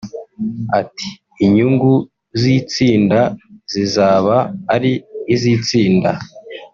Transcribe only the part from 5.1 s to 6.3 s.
iz’itsinda